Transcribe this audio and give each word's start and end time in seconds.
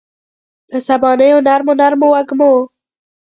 په 0.69 0.77
سبانیو 0.87 1.43
نرمو، 1.47 1.73
نرمو 1.79 2.07
وږمو 2.11 2.51